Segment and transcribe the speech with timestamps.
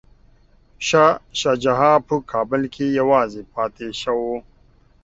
[0.87, 4.17] شاه شجاع په کابل کي یوازې پاتې شو.